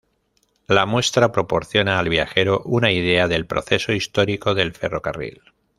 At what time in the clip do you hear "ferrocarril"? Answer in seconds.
4.73-5.43